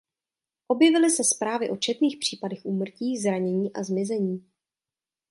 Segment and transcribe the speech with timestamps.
[0.67, 4.47] Objevily se zprávy o četných případech úmrtí, zranění a zmizení.